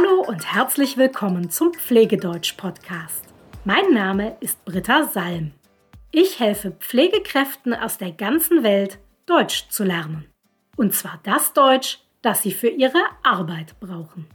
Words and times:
Hallo 0.00 0.22
und 0.22 0.54
herzlich 0.54 0.96
willkommen 0.96 1.50
zum 1.50 1.74
Pflegedeutsch-Podcast. 1.74 3.24
Mein 3.64 3.92
Name 3.92 4.36
ist 4.40 4.64
Britta 4.64 5.06
Salm. 5.12 5.52
Ich 6.10 6.40
helfe 6.40 6.70
Pflegekräften 6.70 7.74
aus 7.74 7.98
der 7.98 8.12
ganzen 8.12 8.62
Welt, 8.62 8.98
Deutsch 9.26 9.68
zu 9.68 9.84
lernen. 9.84 10.26
Und 10.76 10.94
zwar 10.94 11.20
das 11.24 11.52
Deutsch, 11.52 11.98
das 12.22 12.42
sie 12.42 12.52
für 12.52 12.68
ihre 12.68 13.02
Arbeit 13.22 13.78
brauchen. 13.80 14.26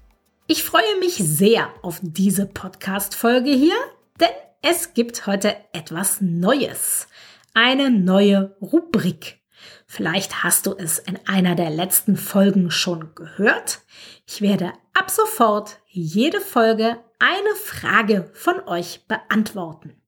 Ich 0.46 0.64
freue 0.64 1.00
mich 1.00 1.16
sehr 1.16 1.70
auf 1.82 2.00
diese 2.02 2.46
Podcast-Folge 2.46 3.52
hier, 3.52 3.78
denn 4.20 4.30
es 4.62 4.94
gibt 4.94 5.26
heute 5.26 5.56
etwas 5.74 6.22
Neues. 6.22 7.08
Eine 7.54 7.90
neue 7.90 8.56
Rubrik. 8.62 9.40
Vielleicht 9.88 10.44
hast 10.44 10.68
du 10.68 10.76
es 10.78 11.00
in 11.00 11.18
einer 11.26 11.56
der 11.56 11.72
letzten 11.72 12.18
Folgen 12.18 12.70
schon 12.70 13.16
gehört. 13.16 13.80
Ich 14.28 14.42
werde 14.42 14.74
ab 14.96 15.12
sofort 15.12 15.80
jede 15.88 16.42
Folge 16.42 16.98
eine 17.20 17.56
Frage 17.56 18.32
von 18.34 18.60
euch 18.68 19.06
beantworten. 19.08 20.02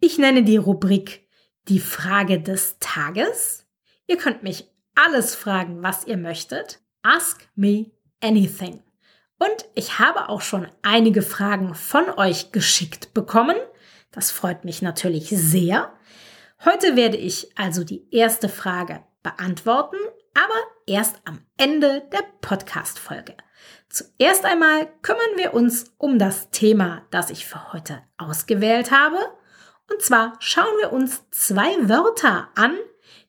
Ich 0.00 0.18
nenne 0.18 0.42
die 0.42 0.58
Rubrik 0.58 1.26
die 1.68 1.80
Frage 1.80 2.40
des 2.40 2.78
Tages. 2.80 3.66
Ihr 4.06 4.16
könnt 4.16 4.42
mich 4.42 4.68
alles 4.94 5.34
fragen, 5.34 5.82
was 5.82 6.06
ihr 6.06 6.16
möchtet. 6.16 6.80
Ask 7.02 7.48
me 7.54 7.92
anything. 8.20 8.82
Und 9.38 9.64
ich 9.74 9.98
habe 9.98 10.28
auch 10.28 10.42
schon 10.42 10.68
einige 10.82 11.22
Fragen 11.22 11.74
von 11.74 12.10
euch 12.16 12.52
geschickt 12.52 13.14
bekommen. 13.14 13.56
Das 14.10 14.30
freut 14.30 14.64
mich 14.64 14.82
natürlich 14.82 15.28
sehr. 15.28 15.92
Heute 16.64 16.96
werde 16.96 17.16
ich 17.16 17.56
also 17.56 17.84
die 17.84 18.06
erste 18.10 18.48
Frage 18.48 19.02
beantworten, 19.22 19.96
aber 20.34 20.58
erst 20.86 21.20
am 21.24 21.40
Ende 21.56 22.02
der 22.12 22.24
Podcast-Folge. 22.40 23.36
Zuerst 23.88 24.44
einmal 24.44 24.88
kümmern 25.02 25.36
wir 25.36 25.54
uns 25.54 25.92
um 25.98 26.18
das 26.18 26.50
Thema, 26.50 27.02
das 27.10 27.30
ich 27.30 27.46
für 27.46 27.72
heute 27.72 28.02
ausgewählt 28.18 28.90
habe. 28.90 29.18
Und 29.90 30.00
zwar 30.02 30.34
schauen 30.38 30.78
wir 30.80 30.92
uns 30.92 31.22
zwei 31.30 31.88
Wörter 31.88 32.48
an, 32.54 32.76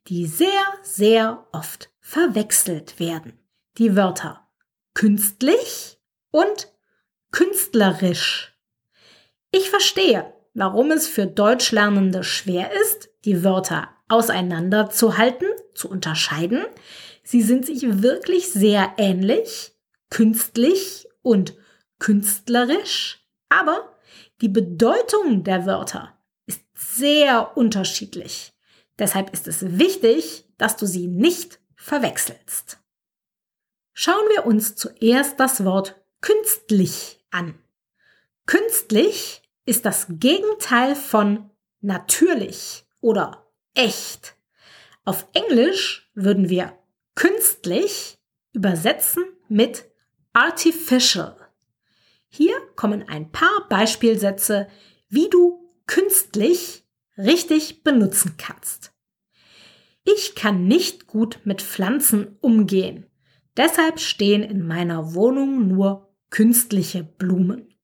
die 0.08 0.28
sehr, 0.28 0.64
sehr 0.84 1.48
oft 1.52 1.90
verwechselt 2.00 3.00
werden. 3.00 3.40
Die 3.78 3.96
Wörter 3.96 4.48
künstlich 4.94 6.00
und 6.32 6.72
künstlerisch. 7.32 8.58
Ich 9.52 9.70
verstehe, 9.70 10.34
warum 10.54 10.92
es 10.92 11.08
für 11.08 11.28
Deutschlernende 11.28 12.23
schwer 12.23 12.72
ist, 12.82 13.10
die 13.26 13.44
Wörter 13.44 13.90
auseinanderzuhalten, 14.10 15.48
zu 15.73 15.90
unterscheiden. 15.90 16.66
Sie 17.23 17.42
sind 17.42 17.66
sich 17.66 18.02
wirklich 18.02 18.52
sehr 18.52 18.94
ähnlich, 18.98 19.70
künstlich 20.12 21.08
und 21.23 21.56
künstlerisch, 21.98 23.26
aber 23.50 23.98
die 24.42 24.50
Bedeutung 24.50 25.44
der 25.44 25.66
Wörter 25.66 26.16
ist 26.45 26.62
sehr 26.76 27.58
unterschiedlich. 27.58 28.54
Deshalb 29.00 29.34
ist 29.34 29.48
es 29.48 29.80
wichtig, 29.80 30.45
dass 30.59 30.78
du 30.78 30.86
sie 30.86 31.08
nicht 31.08 31.59
verwechselst. 31.76 32.78
Schauen 33.94 34.30
wir 34.30 34.45
uns 34.45 34.76
zuerst 34.76 35.39
das 35.39 35.66
Wort 35.66 36.00
künstlich 36.22 37.20
an. 37.32 37.58
Künstlich 38.45 39.42
ist 39.66 39.86
das 39.86 40.08
Gegenteil 40.09 40.95
von 40.95 41.50
natürlich 41.80 42.86
oder 43.00 43.48
echt. 43.73 44.36
Auf 45.04 45.28
Englisch 45.34 46.12
würden 46.14 46.50
wir 46.50 46.78
künstlich 47.16 48.20
übersetzen 48.54 49.23
mit 49.48 49.91
artificial. 50.34 51.36
Hier 52.30 52.56
kommen 52.76 53.08
ein 53.08 53.32
paar 53.32 53.67
Beispielsätze, 53.70 54.67
wie 55.10 55.30
du 55.30 55.70
künstlich 55.86 56.86
richtig 57.17 57.83
benutzen 57.83 58.36
kannst. 58.38 58.94
Ich 60.04 60.36
kann 60.36 60.66
nicht 60.66 61.08
gut 61.08 61.39
mit 61.44 61.61
Pflanzen 61.61 62.38
umgehen. 62.42 63.05
Deshalb 63.58 64.00
stehen 64.00 64.44
in 64.44 64.66
meiner 64.66 65.14
Wohnung 65.14 65.67
nur 65.67 66.16
künstliche 66.30 67.04
Blumen. 67.04 67.76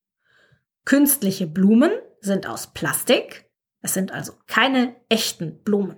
Künstliche 0.85 1.47
Blumen 1.47 1.91
sind 2.21 2.47
aus 2.47 2.73
Plastik 2.73 3.47
es 3.81 3.93
sind 3.93 4.11
also 4.11 4.33
keine 4.47 4.95
echten 5.09 5.63
Blumen. 5.63 5.97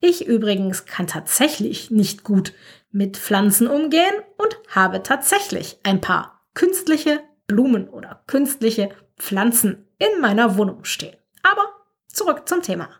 Ich 0.00 0.26
übrigens 0.26 0.84
kann 0.84 1.06
tatsächlich 1.06 1.90
nicht 1.90 2.22
gut 2.22 2.52
mit 2.90 3.16
Pflanzen 3.16 3.66
umgehen 3.66 4.14
und 4.36 4.58
habe 4.68 5.02
tatsächlich 5.02 5.78
ein 5.82 6.00
paar 6.00 6.46
künstliche 6.54 7.20
Blumen 7.46 7.88
oder 7.88 8.22
künstliche 8.26 8.90
Pflanzen 9.16 9.88
in 9.98 10.20
meiner 10.20 10.56
Wohnung 10.56 10.84
stehen. 10.84 11.16
Aber 11.42 11.66
zurück 12.06 12.48
zum 12.48 12.62
Thema. 12.62 12.90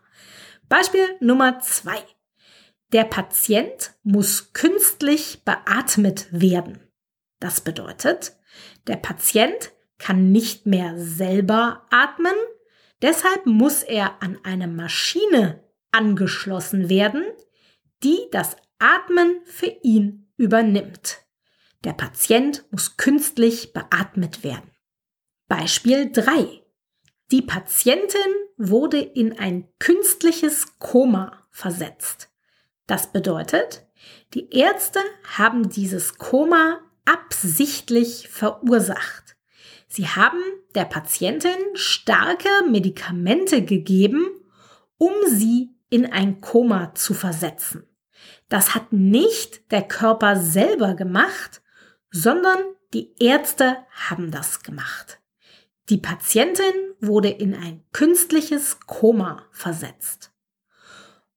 Beispiel 0.67 1.05
Nummer 1.19 1.59
zwei. 1.59 2.03
Der 2.91 3.03
Patient 3.03 3.93
muss 4.03 4.53
künstlich 4.53 5.43
beatmet 5.43 6.27
werden. 6.31 6.79
Das 7.39 7.61
bedeutet, 7.61 8.35
der 8.87 8.97
Patient 8.97 9.71
kann 9.97 10.31
nicht 10.31 10.65
mehr 10.65 10.97
selber 10.97 11.85
atmen, 11.91 12.35
Deshalb 13.01 13.45
muss 13.45 13.83
er 13.83 14.21
an 14.21 14.39
eine 14.43 14.67
Maschine 14.67 15.63
angeschlossen 15.91 16.89
werden, 16.89 17.23
die 18.03 18.19
das 18.31 18.57
Atmen 18.79 19.41
für 19.45 19.73
ihn 19.83 20.31
übernimmt. 20.37 21.19
Der 21.83 21.93
Patient 21.93 22.65
muss 22.71 22.97
künstlich 22.97 23.73
beatmet 23.73 24.43
werden. 24.43 24.71
Beispiel 25.47 26.11
3. 26.11 26.63
Die 27.31 27.41
Patientin 27.41 28.31
wurde 28.57 28.99
in 28.99 29.37
ein 29.37 29.67
künstliches 29.79 30.79
Koma 30.79 31.47
versetzt. 31.51 32.29
Das 32.87 33.11
bedeutet, 33.11 33.85
die 34.33 34.49
Ärzte 34.49 34.99
haben 35.37 35.69
dieses 35.69 36.17
Koma 36.17 36.79
absichtlich 37.05 38.29
verursacht. 38.29 39.35
Sie 39.87 40.07
haben 40.07 40.41
der 40.75 40.85
Patientin 40.85 41.57
starke 41.73 42.49
Medikamente 42.69 43.63
gegeben, 43.63 44.27
um 44.97 45.13
sie 45.27 45.75
in 45.89 46.05
ein 46.05 46.41
Koma 46.41 46.93
zu 46.93 47.13
versetzen. 47.13 47.88
Das 48.49 48.73
hat 48.73 48.91
nicht 48.91 49.71
der 49.71 49.83
Körper 49.83 50.35
selber 50.35 50.95
gemacht, 50.95 51.61
sondern 52.11 52.57
die 52.93 53.13
Ärzte 53.19 53.77
haben 53.91 54.31
das 54.31 54.63
gemacht. 54.63 55.19
Die 55.89 55.97
Patientin 55.97 56.73
wurde 56.99 57.29
in 57.29 57.55
ein 57.55 57.83
künstliches 57.93 58.79
Koma 58.81 59.47
versetzt. 59.51 60.31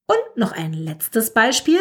Und 0.06 0.36
noch 0.36 0.52
ein 0.52 0.72
letztes 0.72 1.32
Beispiel. 1.32 1.80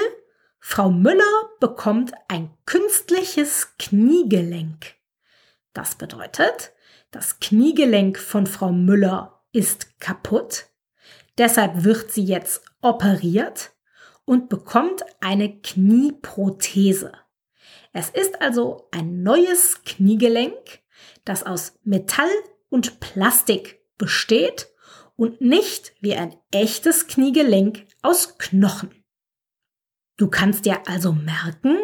Frau 0.59 0.91
Müller 0.91 1.49
bekommt 1.59 2.13
ein 2.27 2.51
künstliches 2.65 3.75
Kniegelenk. 3.79 4.95
Das 5.73 5.95
bedeutet, 5.95 6.71
das 7.09 7.39
Kniegelenk 7.39 8.19
von 8.19 8.45
Frau 8.45 8.71
Müller 8.71 9.41
ist 9.51 9.99
kaputt. 9.99 10.67
Deshalb 11.37 11.83
wird 11.83 12.11
sie 12.11 12.23
jetzt 12.23 12.63
operiert 12.81 13.71
und 14.31 14.47
bekommt 14.47 15.03
eine 15.19 15.59
Knieprothese. 15.59 17.11
Es 17.91 18.09
ist 18.09 18.41
also 18.41 18.87
ein 18.91 19.23
neues 19.23 19.83
Kniegelenk, 19.83 20.79
das 21.25 21.43
aus 21.43 21.77
Metall 21.83 22.31
und 22.69 23.01
Plastik 23.01 23.81
besteht 23.97 24.69
und 25.17 25.41
nicht 25.41 25.91
wie 25.99 26.15
ein 26.15 26.37
echtes 26.49 27.07
Kniegelenk 27.07 27.85
aus 28.03 28.37
Knochen. 28.37 29.03
Du 30.15 30.29
kannst 30.29 30.63
dir 30.63 30.87
also 30.87 31.11
merken, 31.11 31.77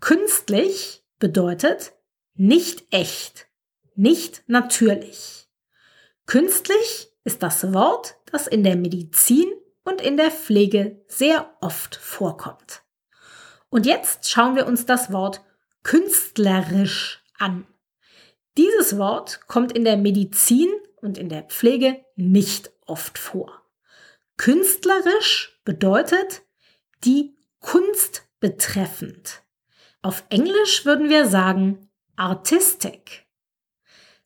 künstlich 0.00 1.04
bedeutet 1.18 1.92
nicht 2.32 2.86
echt, 2.90 3.48
nicht 3.96 4.44
natürlich. 4.46 5.46
Künstlich 6.24 7.12
ist 7.24 7.42
das 7.42 7.74
Wort, 7.74 8.16
das 8.24 8.46
in 8.46 8.64
der 8.64 8.76
Medizin 8.76 9.52
und 9.84 10.00
in 10.00 10.16
der 10.16 10.30
Pflege 10.30 11.02
sehr 11.08 11.56
oft 11.60 11.96
vorkommt. 11.96 12.82
Und 13.68 13.86
jetzt 13.86 14.28
schauen 14.28 14.56
wir 14.56 14.66
uns 14.66 14.86
das 14.86 15.12
Wort 15.12 15.42
künstlerisch 15.82 17.24
an. 17.38 17.66
Dieses 18.56 18.98
Wort 18.98 19.46
kommt 19.46 19.72
in 19.72 19.84
der 19.84 19.96
Medizin 19.96 20.68
und 21.00 21.18
in 21.18 21.28
der 21.28 21.44
Pflege 21.44 22.04
nicht 22.16 22.70
oft 22.86 23.18
vor. 23.18 23.62
Künstlerisch 24.36 25.60
bedeutet 25.64 26.42
die 27.04 27.36
Kunst 27.60 28.28
betreffend. 28.40 29.42
Auf 30.02 30.24
Englisch 30.28 30.84
würden 30.84 31.08
wir 31.08 31.26
sagen 31.26 31.90
artistic. 32.16 33.26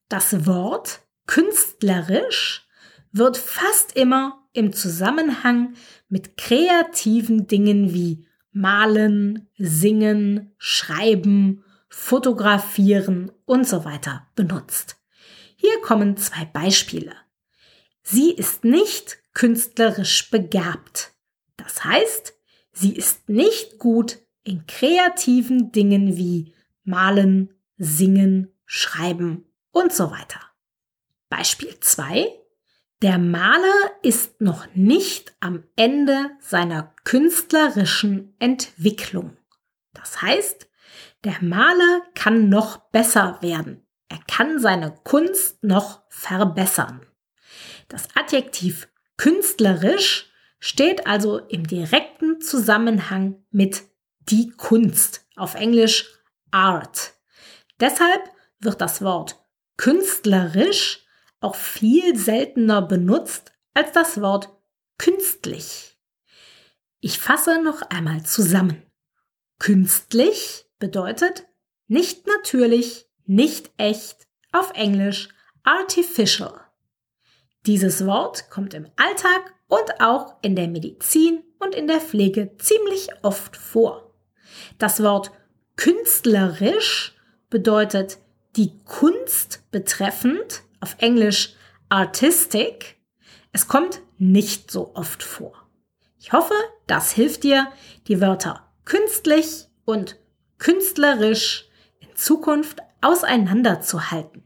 Das 0.09 0.47
Wort 0.47 1.00
künstlerisch 1.26 2.65
wird 3.16 3.36
fast 3.36 3.96
immer 3.96 4.46
im 4.52 4.72
Zusammenhang 4.72 5.74
mit 6.08 6.36
kreativen 6.36 7.46
Dingen 7.46 7.92
wie 7.92 8.26
malen, 8.52 9.48
singen, 9.58 10.54
schreiben, 10.58 11.64
fotografieren 11.88 13.30
und 13.44 13.68
so 13.68 13.84
weiter 13.84 14.26
benutzt. 14.34 14.96
Hier 15.56 15.80
kommen 15.82 16.16
zwei 16.16 16.44
Beispiele. 16.44 17.14
Sie 18.02 18.32
ist 18.32 18.64
nicht 18.64 19.18
künstlerisch 19.34 20.30
begabt. 20.30 21.12
Das 21.56 21.84
heißt, 21.84 22.34
sie 22.72 22.94
ist 22.94 23.28
nicht 23.28 23.78
gut 23.78 24.18
in 24.44 24.66
kreativen 24.66 25.72
Dingen 25.72 26.16
wie 26.16 26.54
malen, 26.84 27.52
singen, 27.78 28.52
schreiben 28.64 29.44
und 29.72 29.92
so 29.92 30.10
weiter. 30.10 30.40
Beispiel 31.28 31.78
2. 31.80 32.45
Der 33.02 33.19
Maler 33.19 33.90
ist 34.02 34.40
noch 34.40 34.66
nicht 34.75 35.34
am 35.40 35.64
Ende 35.76 36.31
seiner 36.40 36.94
künstlerischen 37.04 38.34
Entwicklung. 38.38 39.37
Das 39.93 40.22
heißt, 40.22 40.66
der 41.25 41.37
Maler 41.43 42.02
kann 42.14 42.48
noch 42.48 42.78
besser 42.93 43.38
werden. 43.43 43.87
Er 44.08 44.20
kann 44.26 44.60
seine 44.60 44.94
Kunst 45.04 45.62
noch 45.62 46.04
verbessern. 46.08 47.04
Das 47.88 48.08
Adjektiv 48.14 48.88
künstlerisch 49.19 50.31
steht 50.58 51.06
also 51.06 51.38
im 51.38 51.66
direkten 51.66 52.40
Zusammenhang 52.40 53.44
mit 53.50 53.82
die 54.20 54.52
Kunst, 54.52 55.26
auf 55.37 55.54
Englisch 55.54 56.06
Art. 56.50 57.12
Deshalb 57.78 58.22
wird 58.58 58.81
das 58.81 59.02
Wort 59.02 59.38
künstlerisch 59.76 61.06
auch 61.46 61.54
viel 61.54 62.16
seltener 62.16 62.82
benutzt 62.82 63.52
als 63.72 63.93
das 63.93 64.20
Wort 64.20 64.48
künstlich. 64.98 65.96
Ich 66.98 67.20
fasse 67.20 67.62
noch 67.62 67.82
einmal 67.82 68.25
zusammen. 68.25 68.82
Künstlich 69.60 70.64
bedeutet 70.81 71.46
nicht 71.87 72.26
natürlich, 72.26 73.06
nicht 73.26 73.70
echt, 73.76 74.26
auf 74.50 74.72
Englisch 74.75 75.28
artificial. 75.62 76.60
Dieses 77.64 78.06
Wort 78.06 78.50
kommt 78.50 78.75
im 78.75 78.88
Alltag 78.96 79.54
und 79.69 80.00
auch 80.00 80.34
in 80.42 80.56
der 80.56 80.66
Medizin 80.66 81.44
und 81.60 81.76
in 81.76 81.87
der 81.87 82.00
Pflege 82.00 82.56
ziemlich 82.58 83.08
oft 83.22 83.56
vor. 83.56 84.14
Das 84.78 85.00
Wort 85.00 85.31
künstlerisch 85.76 87.14
bedeutet 87.50 88.19
die 88.56 88.72
Kunst 88.84 89.62
betreffend, 89.70 90.62
auf 90.81 90.96
Englisch 90.99 91.55
artistic. 91.88 92.96
Es 93.52 93.69
kommt 93.69 94.00
nicht 94.19 94.70
so 94.70 94.94
oft 94.94 95.23
vor. 95.23 95.52
Ich 96.19 96.32
hoffe, 96.32 96.55
das 96.87 97.12
hilft 97.12 97.44
dir, 97.44 97.69
die 98.08 98.20
Wörter 98.20 98.67
künstlich 98.84 99.67
und 99.84 100.17
künstlerisch 100.58 101.69
in 102.00 102.14
Zukunft 102.17 102.81
auseinanderzuhalten. 103.02 104.43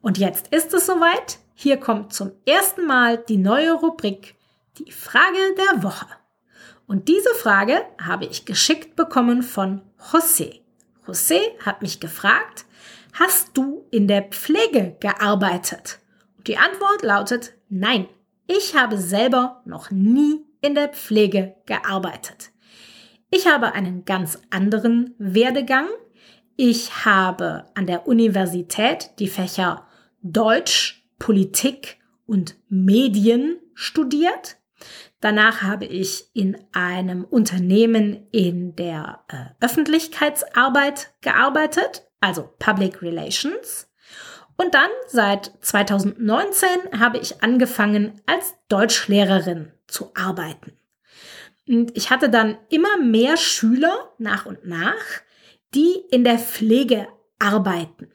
Und 0.00 0.18
jetzt 0.18 0.48
ist 0.48 0.74
es 0.74 0.86
soweit. 0.86 1.38
Hier 1.54 1.78
kommt 1.78 2.12
zum 2.12 2.32
ersten 2.46 2.86
Mal 2.86 3.18
die 3.18 3.36
neue 3.36 3.72
Rubrik, 3.72 4.36
die 4.78 4.92
Frage 4.92 5.38
der 5.56 5.82
Woche. 5.82 6.06
Und 6.86 7.08
diese 7.08 7.34
Frage 7.34 7.84
habe 8.00 8.24
ich 8.26 8.44
geschickt 8.44 8.96
bekommen 8.96 9.42
von 9.42 9.82
José. 10.10 10.60
José 11.06 11.40
hat 11.64 11.82
mich 11.82 12.00
gefragt, 12.00 12.64
hast 13.18 13.56
du 13.56 13.86
in 13.90 14.06
der 14.08 14.22
Pflege 14.22 14.96
gearbeitet? 15.00 15.98
Die 16.46 16.56
Antwort 16.56 17.02
lautet 17.02 17.54
nein. 17.68 18.08
Ich 18.46 18.74
habe 18.74 18.96
selber 18.96 19.62
noch 19.64 19.90
nie 19.90 20.44
in 20.60 20.74
der 20.74 20.88
Pflege 20.88 21.56
gearbeitet. 21.66 22.50
Ich 23.30 23.46
habe 23.46 23.72
einen 23.72 24.04
ganz 24.04 24.38
anderen 24.50 25.14
Werdegang. 25.18 25.88
Ich 26.56 27.04
habe 27.04 27.66
an 27.74 27.86
der 27.86 28.06
Universität 28.06 29.10
die 29.18 29.28
Fächer 29.28 29.86
Deutsch, 30.22 31.04
Politik 31.18 31.98
und 32.26 32.56
Medien 32.68 33.58
studiert. 33.74 34.56
Danach 35.20 35.62
habe 35.62 35.84
ich 35.84 36.30
in 36.32 36.56
einem 36.72 37.24
Unternehmen 37.24 38.28
in 38.30 38.76
der 38.76 39.24
äh, 39.28 39.64
Öffentlichkeitsarbeit 39.64 41.12
gearbeitet, 41.20 42.07
also 42.20 42.50
Public 42.58 43.02
Relations. 43.02 43.88
Und 44.56 44.74
dann 44.74 44.90
seit 45.06 45.52
2019 45.60 46.68
habe 46.98 47.18
ich 47.18 47.42
angefangen 47.42 48.20
als 48.26 48.54
Deutschlehrerin 48.68 49.72
zu 49.86 50.10
arbeiten. 50.14 50.72
Und 51.68 51.96
ich 51.96 52.10
hatte 52.10 52.28
dann 52.28 52.58
immer 52.68 52.98
mehr 52.98 53.36
Schüler 53.36 54.12
nach 54.18 54.46
und 54.46 54.66
nach, 54.66 55.22
die 55.74 55.94
in 56.10 56.24
der 56.24 56.38
Pflege 56.38 57.08
arbeiten, 57.38 58.10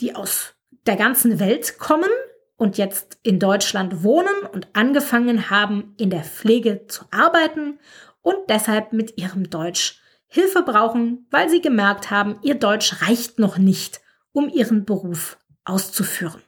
die 0.00 0.16
aus 0.16 0.54
der 0.86 0.96
ganzen 0.96 1.38
Welt 1.38 1.78
kommen 1.78 2.10
und 2.56 2.78
jetzt 2.78 3.18
in 3.22 3.38
Deutschland 3.38 4.02
wohnen 4.02 4.46
und 4.52 4.68
angefangen 4.72 5.50
haben, 5.50 5.94
in 5.98 6.10
der 6.10 6.24
Pflege 6.24 6.86
zu 6.88 7.04
arbeiten 7.10 7.78
und 8.20 8.36
deshalb 8.48 8.92
mit 8.92 9.18
ihrem 9.18 9.50
Deutsch 9.50 10.01
Hilfe 10.34 10.62
brauchen, 10.62 11.26
weil 11.30 11.50
sie 11.50 11.60
gemerkt 11.60 12.10
haben, 12.10 12.38
ihr 12.40 12.54
Deutsch 12.54 13.02
reicht 13.02 13.38
noch 13.38 13.58
nicht, 13.58 14.00
um 14.32 14.48
ihren 14.48 14.86
Beruf 14.86 15.36
auszuführen. 15.66 16.40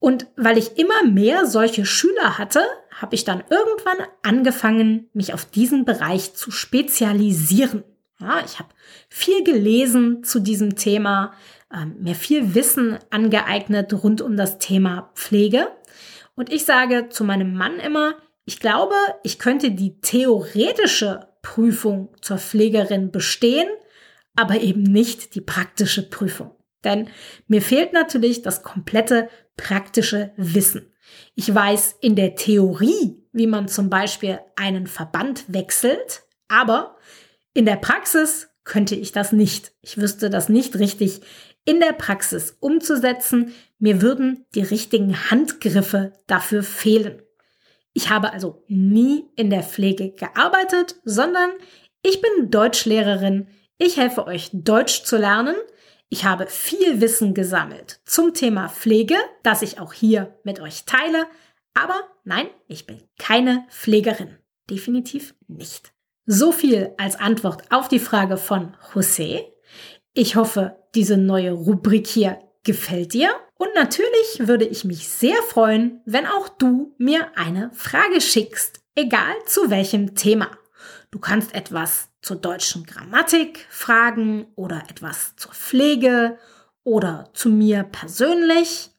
Und 0.00 0.26
weil 0.36 0.58
ich 0.58 0.76
immer 0.76 1.04
mehr 1.04 1.46
solche 1.46 1.86
Schüler 1.86 2.38
hatte, 2.38 2.66
habe 2.90 3.14
ich 3.14 3.22
dann 3.22 3.44
irgendwann 3.50 4.04
angefangen, 4.24 5.08
mich 5.12 5.32
auf 5.32 5.44
diesen 5.44 5.84
Bereich 5.84 6.34
zu 6.34 6.50
spezialisieren. 6.50 7.84
Ja, 8.18 8.42
ich 8.44 8.58
habe 8.58 8.70
viel 9.08 9.44
gelesen 9.44 10.24
zu 10.24 10.40
diesem 10.40 10.74
Thema, 10.74 11.34
ähm, 11.72 11.94
mir 12.00 12.16
viel 12.16 12.56
Wissen 12.56 12.98
angeeignet 13.10 13.94
rund 14.02 14.22
um 14.22 14.36
das 14.36 14.58
Thema 14.58 15.12
Pflege. 15.14 15.68
Und 16.34 16.52
ich 16.52 16.64
sage 16.64 17.10
zu 17.10 17.22
meinem 17.22 17.54
Mann 17.54 17.78
immer, 17.78 18.16
ich 18.44 18.58
glaube, 18.58 18.96
ich 19.22 19.38
könnte 19.38 19.70
die 19.70 20.00
theoretische 20.00 21.28
Prüfung 21.46 22.08
zur 22.22 22.38
Pflegerin 22.38 23.12
bestehen, 23.12 23.68
aber 24.34 24.60
eben 24.60 24.82
nicht 24.82 25.36
die 25.36 25.40
praktische 25.40 26.10
Prüfung. 26.10 26.50
Denn 26.82 27.08
mir 27.46 27.62
fehlt 27.62 27.92
natürlich 27.92 28.42
das 28.42 28.64
komplette 28.64 29.28
praktische 29.56 30.32
Wissen. 30.36 30.92
Ich 31.36 31.54
weiß 31.54 31.98
in 32.00 32.16
der 32.16 32.34
Theorie, 32.34 33.22
wie 33.32 33.46
man 33.46 33.68
zum 33.68 33.88
Beispiel 33.88 34.40
einen 34.56 34.88
Verband 34.88 35.44
wechselt, 35.46 36.24
aber 36.48 36.96
in 37.54 37.64
der 37.64 37.76
Praxis 37.76 38.48
könnte 38.64 38.96
ich 38.96 39.12
das 39.12 39.30
nicht. 39.30 39.72
Ich 39.82 39.98
wüsste 39.98 40.30
das 40.30 40.48
nicht 40.48 40.76
richtig 40.80 41.20
in 41.64 41.78
der 41.78 41.92
Praxis 41.92 42.56
umzusetzen. 42.58 43.54
Mir 43.78 44.02
würden 44.02 44.44
die 44.56 44.62
richtigen 44.62 45.30
Handgriffe 45.30 46.12
dafür 46.26 46.64
fehlen. 46.64 47.22
Ich 47.96 48.10
habe 48.10 48.34
also 48.34 48.62
nie 48.68 49.24
in 49.36 49.48
der 49.48 49.62
Pflege 49.62 50.10
gearbeitet, 50.10 50.96
sondern 51.04 51.48
ich 52.02 52.20
bin 52.20 52.50
Deutschlehrerin. 52.50 53.48
Ich 53.78 53.96
helfe 53.96 54.26
euch 54.26 54.50
Deutsch 54.52 55.04
zu 55.04 55.16
lernen. 55.16 55.56
Ich 56.10 56.26
habe 56.26 56.46
viel 56.46 57.00
Wissen 57.00 57.32
gesammelt 57.32 58.00
zum 58.04 58.34
Thema 58.34 58.68
Pflege, 58.68 59.16
das 59.42 59.62
ich 59.62 59.80
auch 59.80 59.94
hier 59.94 60.38
mit 60.44 60.60
euch 60.60 60.84
teile. 60.84 61.24
Aber 61.72 61.98
nein, 62.24 62.48
ich 62.68 62.84
bin 62.84 63.02
keine 63.18 63.64
Pflegerin. 63.70 64.36
Definitiv 64.68 65.34
nicht. 65.48 65.94
So 66.26 66.52
viel 66.52 66.92
als 66.98 67.16
Antwort 67.16 67.62
auf 67.72 67.88
die 67.88 67.98
Frage 67.98 68.36
von 68.36 68.76
José. 68.92 69.40
Ich 70.12 70.36
hoffe, 70.36 70.76
diese 70.94 71.16
neue 71.16 71.52
Rubrik 71.52 72.06
hier 72.06 72.40
gefällt 72.62 73.14
dir. 73.14 73.30
Und 73.58 73.74
natürlich 73.74 74.46
würde 74.48 74.66
ich 74.66 74.84
mich 74.84 75.08
sehr 75.08 75.40
freuen, 75.42 76.02
wenn 76.04 76.26
auch 76.26 76.48
du 76.48 76.94
mir 76.98 77.30
eine 77.36 77.70
Frage 77.72 78.20
schickst, 78.20 78.82
egal 78.94 79.34
zu 79.46 79.70
welchem 79.70 80.14
Thema. 80.14 80.50
Du 81.10 81.18
kannst 81.18 81.54
etwas 81.54 82.10
zur 82.20 82.36
deutschen 82.36 82.84
Grammatik 82.84 83.66
fragen 83.70 84.48
oder 84.56 84.82
etwas 84.88 85.36
zur 85.36 85.54
Pflege 85.54 86.38
oder 86.84 87.30
zu 87.32 87.48
mir 87.48 87.84
persönlich, 87.84 88.90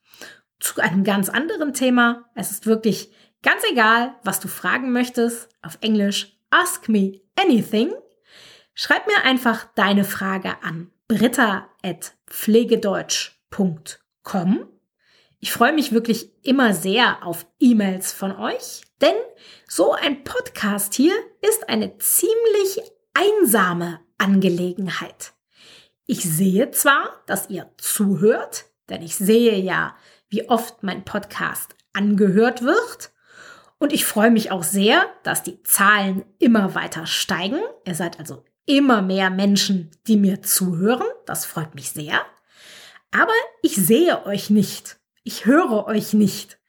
zu 0.59 0.81
einem 0.81 1.03
ganz 1.03 1.29
anderen 1.29 1.73
Thema. 1.73 2.25
Es 2.33 2.49
ist 2.49 2.65
wirklich 2.65 3.13
ganz 3.43 3.61
egal, 3.71 4.15
was 4.23 4.39
du 4.39 4.47
fragen 4.47 4.91
möchtest. 4.91 5.49
Auf 5.61 5.77
Englisch 5.81 6.35
Ask 6.49 6.89
Me 6.89 7.21
Anything. 7.35 7.93
Schreib 8.73 9.05
mir 9.05 9.23
einfach 9.23 9.67
deine 9.75 10.03
Frage 10.03 10.63
an 10.63 10.89
britta.pflegedeutsch.com. 11.07 14.06
Ich 15.39 15.51
freue 15.51 15.73
mich 15.73 15.91
wirklich 15.91 16.31
immer 16.43 16.73
sehr 16.73 17.25
auf 17.25 17.45
E-Mails 17.59 18.11
von 18.11 18.35
euch, 18.35 18.81
denn 19.01 19.15
so 19.67 19.93
ein 19.93 20.23
Podcast 20.23 20.95
hier 20.95 21.13
ist 21.41 21.69
eine 21.69 21.97
ziemlich 21.99 22.81
einsame 23.13 23.99
Angelegenheit. 24.17 25.33
Ich 26.07 26.23
sehe 26.23 26.71
zwar, 26.71 27.21
dass 27.27 27.49
ihr 27.49 27.71
zuhört, 27.77 28.65
denn 28.89 29.01
ich 29.01 29.15
sehe 29.15 29.57
ja, 29.59 29.95
wie 30.29 30.49
oft 30.49 30.83
mein 30.83 31.05
Podcast 31.05 31.75
angehört 31.93 32.63
wird. 32.63 33.11
Und 33.77 33.93
ich 33.93 34.05
freue 34.05 34.31
mich 34.31 34.51
auch 34.51 34.63
sehr, 34.63 35.05
dass 35.23 35.43
die 35.43 35.61
Zahlen 35.63 36.25
immer 36.39 36.73
weiter 36.75 37.05
steigen. 37.05 37.59
Ihr 37.85 37.95
seid 37.95 38.19
also 38.19 38.43
immer 38.65 39.01
mehr 39.01 39.29
Menschen, 39.29 39.91
die 40.07 40.17
mir 40.17 40.41
zuhören. 40.41 41.05
Das 41.25 41.45
freut 41.45 41.75
mich 41.75 41.91
sehr. 41.91 42.25
Aber 43.11 43.33
ich 43.61 43.75
sehe 43.75 44.25
euch 44.25 44.49
nicht. 44.49 44.97
Ich 45.23 45.45
höre 45.45 45.85
euch 45.87 46.13
nicht. 46.13 46.59